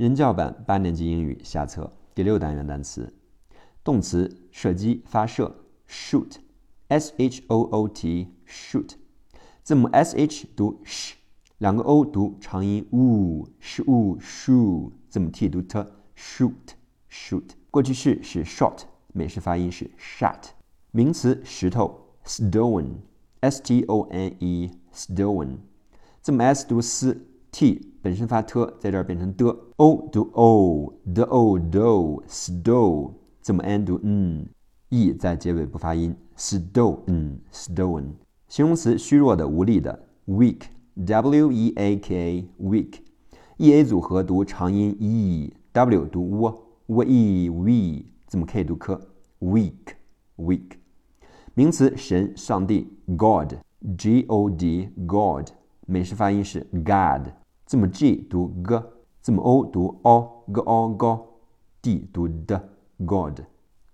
[0.00, 3.12] 人教版八年级英语下册第六单元单词，
[3.84, 5.54] 动词射击、发射
[5.86, 8.92] ，shoot，s h o o t，shoot，
[9.62, 11.12] 字母 s h 读 sh，
[11.58, 17.50] 两个 o 读长音 u，sh u shu，字母 t 读 t，shoot，shoot。
[17.70, 20.44] 过去式是 shot，美式发音是 shot。
[20.92, 25.58] 名词石头，stone，s t o n e，stone，
[26.22, 27.26] 字母 s 读 s。
[28.02, 29.44] 本身发 t，在这儿变成的。
[29.76, 36.16] o 读 o，the o do stone，字母 n 读 n，e 在结尾不发音。
[36.36, 38.12] stone，stone，
[38.48, 40.06] 形容词虚弱的、无力的。
[40.26, 50.70] weak，w e a k，weak，e a 组合读长音 e，w 读 w，w e we，字母 k 读 k，weak，weak。
[51.52, 52.96] 名词神、上帝。
[53.16, 55.48] god，g o d，god，
[55.86, 57.39] 美式发音是 god。
[57.70, 58.82] 字母 G 读 g，
[59.20, 60.92] 字母 O 读 o，g o
[61.80, 63.42] g，D 读 d，God。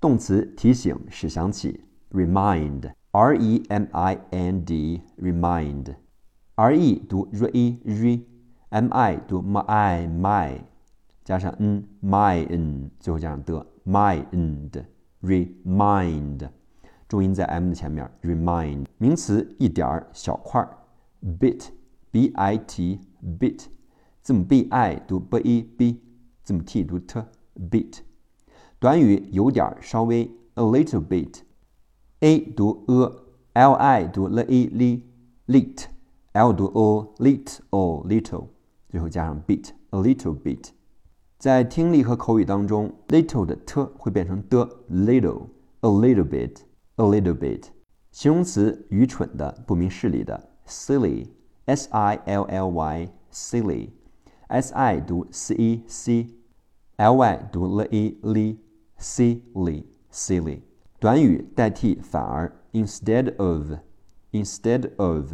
[0.01, 8.27] 动词提醒、使想起，remind，r e m i n d，remind，r e 读 r e，r e
[8.71, 10.59] m i 读 m i my，
[11.23, 16.49] 加上 n my n，最后加上的 mind，remind，
[17.07, 18.87] 重音在 m 的前面，remind。
[18.97, 20.79] 名词一点儿、小块儿
[22.12, 23.66] ，bit，b i t。bit，
[24.22, 26.02] 字母 b i 读 b e b，
[26.44, 28.00] 字母 t 读 t，bit。
[28.80, 30.24] 短语有点儿，稍微，
[30.56, 35.04] a little bit，a 读 a，l i 读 l e
[35.48, 38.48] l，lit，l 读 o，lit，o little，
[38.90, 40.70] 最后加上 bit，a little bit。
[41.38, 47.66] 在听力和口语当中，little 的 t 会变成的，little，a little bit，a little bit。
[48.12, 51.28] 形容词愚蠢的，不明事理的，silly。
[51.66, 53.90] s i l l y silly,
[54.50, 56.28] s i 读 c e c,
[56.98, 58.58] l y 读 l e l,
[59.00, 60.62] silly silly。
[61.00, 63.80] 短语代替反而 instead of
[64.32, 65.34] instead of,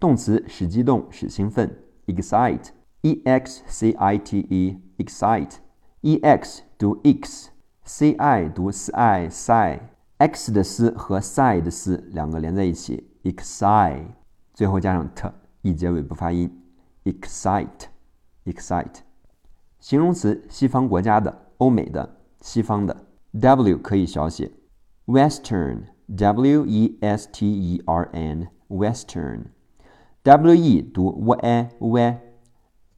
[0.00, 2.70] 动词使激动使兴奋 excite
[3.02, 5.56] e x c i t e excite
[6.00, 7.50] e x 读 x
[7.84, 9.78] c i 读 s i si
[10.16, 14.06] x 的 s 和 si 的 s 两个连在一起 excite，
[14.54, 15.30] 最后加上 t
[15.60, 16.67] e 结尾不发音。
[17.07, 17.87] excite
[18.45, 19.01] excite
[19.79, 23.05] 形容词西方国家的、欧美的、西方的。
[23.39, 24.51] W 可以小写，
[25.07, 29.45] Western W E S T E R N Western
[30.21, 32.17] W E 读 w a w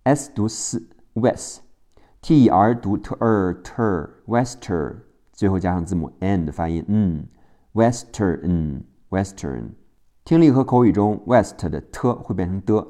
[0.04, 1.62] S 读 s west
[2.22, 4.98] T E R 读 t er ter Western
[5.32, 7.28] 最后加上字母 n 的发音，嗯，
[7.74, 9.70] Western Western
[10.24, 12.88] 听力和口语中 West 的 t 会变成的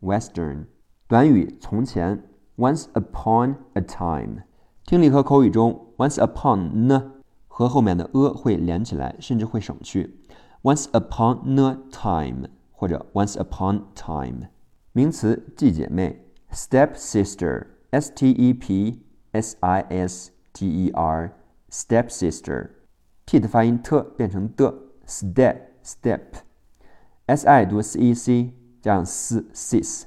[0.00, 0.66] Western Western
[1.06, 2.24] 短语从前，
[2.56, 4.44] once upon a time。
[4.84, 7.12] 听力和口语中，once upon 呢
[7.46, 10.18] 和后面的 a 会连起来，甚至会省去。
[10.62, 14.48] Once upon a time 或者 once upon time。
[14.92, 19.02] 名词继姐妹，step sister，s t e p
[19.32, 21.32] s i s t e r
[21.70, 24.74] step sister，t 的发音 t 变成的，
[25.06, 28.52] step step，s i 读 s e c
[28.87, 30.03] 加上 s sis，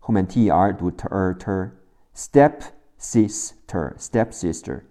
[0.00, 2.62] 后面 t e r 读 t er ter，step
[2.98, 4.82] sister step sister。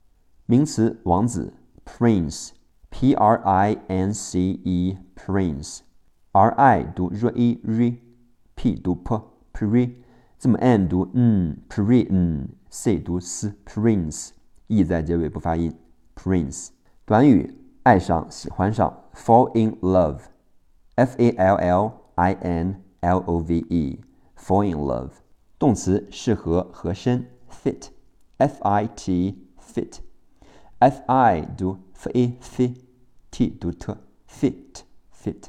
[0.45, 1.53] 名词王子
[1.83, 9.95] ，prince，p r i n c e prince，r i 读 r e r，p 读 p，pri，
[10.37, 15.77] 字母 n 读 n，pri，n，c 读 s，prince，e 在结尾不发音
[16.15, 16.69] ，prince。
[17.03, 17.53] 短语
[17.83, 25.10] 爱上、喜欢上，fall in love，f a l l i n l o v e，fall in love。
[25.58, 34.82] 动词适合、合身，fit，f i t，fit。f i 读 f a f，t 读 t，fit
[35.14, 35.44] fit。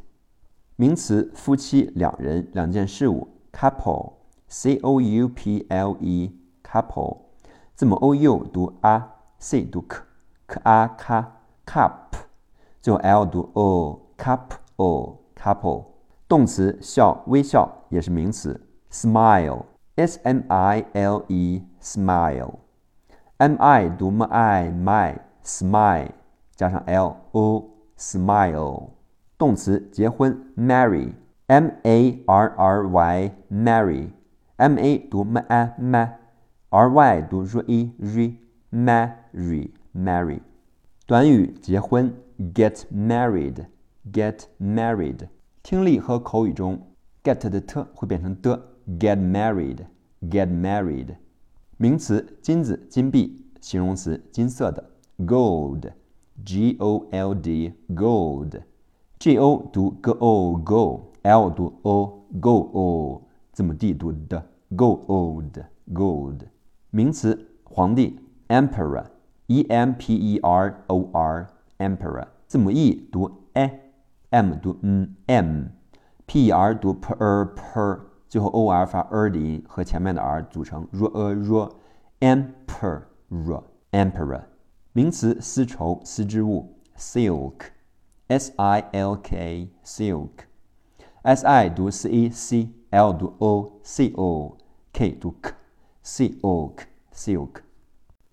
[0.75, 6.31] 名词夫妻两人两件事物，couple，c o u p l e
[6.63, 7.21] couple。
[7.73, 11.25] 字母 o u 读 a，c 读 k，k a k
[11.65, 11.91] cup，
[12.79, 15.85] 最后 l 读 o，cup o couple。
[16.28, 18.60] 动词笑微笑也是名词
[18.92, 22.56] ，smile，s m i l e smile。
[23.38, 26.10] m i 读 m i my，smile
[26.54, 28.90] 加上 l o smile。
[29.38, 37.94] 动词结婚 marry，m a r r y marry，m a 读 m a ma，r y 读 r e
[37.98, 38.34] r
[38.70, 40.40] marry marry。
[41.06, 42.14] 短语结婚
[42.52, 43.64] get married
[44.12, 45.28] get married。
[45.68, 46.80] 听力和口语中
[47.22, 48.58] get 的 t 会变成的
[48.98, 49.76] get married
[50.22, 51.14] get married。
[51.76, 54.82] 名词金子、金币，形容词金色的
[55.18, 58.56] gold，g o l d，gold，g
[59.36, 63.22] o 读 g o go，l 读 o go o，
[63.52, 66.40] 字母 d 读的 gold，gold。
[66.88, 68.18] 名词皇帝
[68.48, 73.87] emperor，e m p e r o r，emperor，字母 e 读，A
[74.30, 75.68] m 读 n，m
[76.26, 78.08] p r 读 pr，pr。
[78.28, 81.70] 最后 o r 发 er 的音，和前面的 r 组成 r a r
[82.20, 83.04] emperor
[83.90, 84.42] emperor
[84.92, 87.70] 名词丝绸丝织物 silk
[88.26, 90.30] s i l k silk
[91.22, 94.58] s i 读 c e c l 读 o c o
[94.92, 95.54] k 读 k
[96.04, 96.72] silk
[97.14, 97.62] silk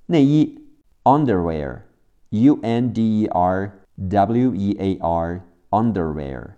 [0.07, 0.59] 内衣
[1.03, 1.83] underwear
[2.31, 5.41] u n d e r w e a r
[5.74, 6.50] underwear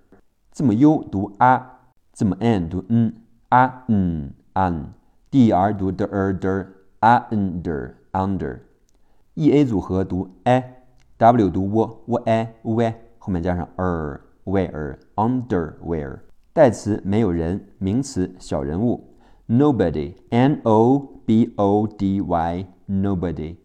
[0.51, 1.79] 字母 u 读 a
[2.13, 3.15] 字母 n 读 n
[3.49, 4.95] a n an
[5.31, 6.67] d r 读 d er der
[7.01, 8.61] under under
[9.35, 10.63] e a 组合读 a
[11.19, 16.21] w 读 w w a w 后面加上 er wear underwear
[16.53, 19.13] 代词没有人，名词小人物
[19.49, 23.57] nobody n o b o d y nobody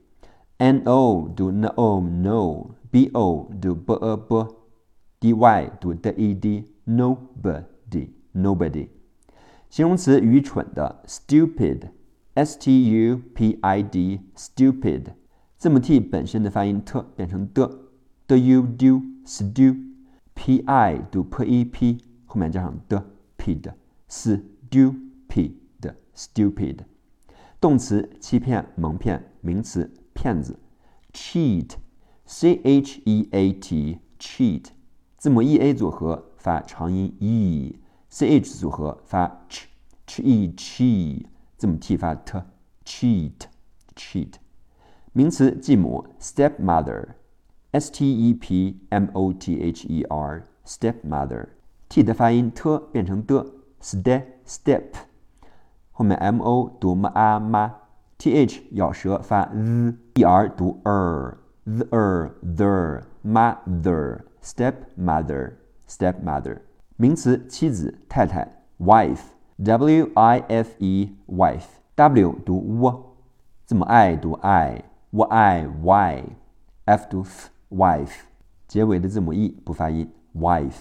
[0.58, 4.48] n o 读 n o no b o 读 b a b
[5.23, 8.89] D y 读 d e d nobody nobody
[9.71, 15.13] 形容词愚蠢的，stupid，s t u p i d，stupid，
[15.57, 17.71] 字母 t 本身的发音 t 变成的
[18.27, 23.77] ，d u do，stu，p i 读 p e p，后面加上的 p 的
[24.09, 26.79] ，stupid，stupid，
[27.61, 30.59] 动词欺骗、蒙骗，名词骗子
[31.13, 34.65] ，cheat，c h e a t，cheat，
[35.23, 37.79] 字母 e a 组合发长音 e。
[38.09, 39.67] c h 组合发 ch
[40.05, 41.25] ch e ch。
[41.57, 43.43] 字母 t 发 t，cheat
[43.95, 44.33] cheat。
[45.13, 53.47] 名词继母 stepmother，s t e p m o t h e r stepmother，t 的发音 t 变成的
[53.81, 54.87] step step，
[55.93, 65.54] 后面 m o 读 m a，m，t h 咬舌发 z，e r 读 er，z er the mother stepmother
[65.88, 66.60] stepmother。
[66.96, 73.04] 名词妻子、太太，wife，w i f e，wife，w 读 w，
[73.66, 78.22] 字母 i 读 i，w i y，f 读 f，wife，
[78.68, 80.78] 结尾的字母 e 不发音，wife。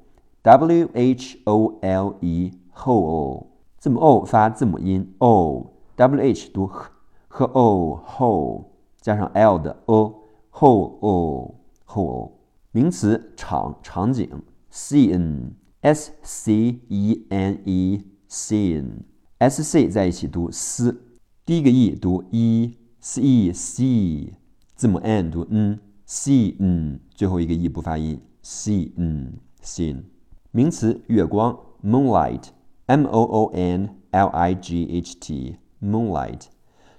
[0.43, 3.47] w h o l e whole，
[3.79, 6.91] 字母 o 发字母音 o，w h 读 h
[7.27, 8.65] 和 o whole
[9.01, 10.21] 加上 l 的 o
[10.51, 11.55] whole
[11.87, 12.33] whole。
[12.69, 14.29] 名词场场景
[14.71, 19.03] scene s c e n e scene
[19.39, 21.01] s c 在一起读 s，
[21.45, 24.33] 第一个 e 读 e c e c，
[24.75, 30.03] 字母 n 读 n c n，最后一个 e 不发音 c n scene。
[30.51, 32.45] 名词月光 moonlight
[32.85, 36.43] m o o n l i g h t moonlight，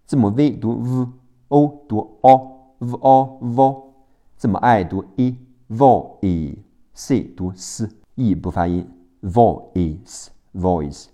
[0.05, 3.93] 字母 v 读 v，o 读 o，v o v，
[4.37, 8.89] 字母 i 读 e，voice，c 读 s，e 不发音，
[9.23, 11.07] voice voice，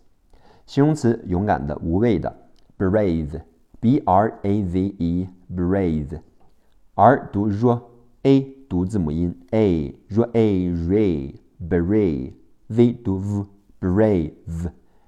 [0.66, 2.34] 形容词勇敢的、无畏的
[2.78, 13.46] brave，b r a v e brave，r 读 r，a 读字母音 a，r a ray，beret，v 读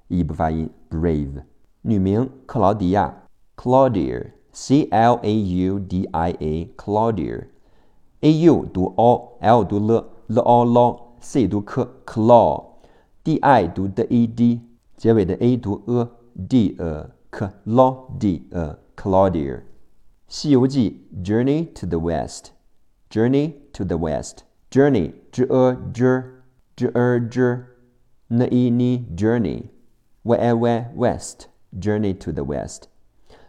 [0.09, 1.43] e 不发音，brave。
[1.81, 3.23] 女名克劳迪亚
[3.55, 13.37] ，Claudia，c l a u d i a，Claudia，a u 读 o，l 读 l，l o l，c 读 k，claw，d
[13.37, 14.59] i 读 d e d，
[14.97, 19.61] 结尾的 a 读 a，d a，claudia，Claudia。
[20.27, 22.47] 西游记，Journey to the West。
[23.09, 24.39] Journey to the West.
[24.69, 26.23] Journey, j e j
[26.75, 27.63] j e j,
[28.27, 29.07] n i n
[30.25, 31.47] journey, w e w west.
[31.77, 32.87] Journey to the West.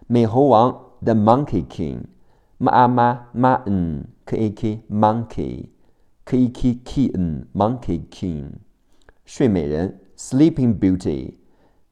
[0.06, 2.04] 美猴王 The Monkey King.
[2.58, 2.96] m a m
[3.32, 5.68] ma n k a k monkey,
[6.24, 8.58] k e k k n monkey king.
[9.24, 11.34] 睡美人 Sleeping Beauty,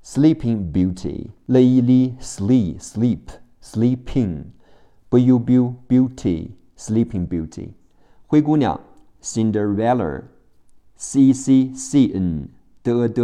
[0.04, 1.30] Sleeping Beauty.
[1.46, 3.30] l i li sleep sleep
[3.62, 4.44] sleeping.
[5.10, 5.58] b u b
[5.88, 6.58] beauty.
[6.78, 7.72] Sleeping Beauty，
[8.28, 8.80] 灰姑娘
[9.20, 12.50] Cinderella，C C C N
[12.84, 13.20] D E D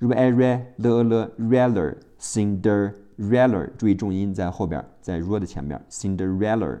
[0.00, 5.84] Cinder，R A R L L Reller Cinderella，注意重音在后边，在 R 的前面。
[5.88, 6.80] Cinderella，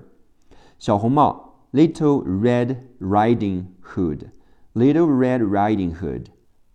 [0.78, 6.26] 小红帽 Little Red Riding Hood，Little Red Riding Hood，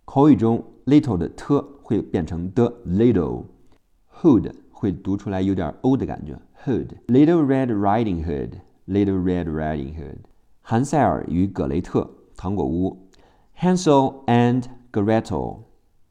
[0.04, 6.38] 口语中 little 的 t 会变成的 little，hood 会读出来有点 o 的感觉。
[6.64, 10.18] Hood, Little Red Riding Hood, Little Red Riding Hood。
[10.60, 13.08] 韩塞尔与葛雷特，糖果屋。
[13.58, 15.60] Hansel and Gretel,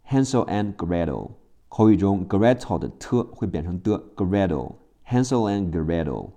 [0.09, 1.31] Hansel and Gretel。
[1.67, 6.31] 口语中 Gretel 的 t 会变成的 Gretel。Hansel and Gretel。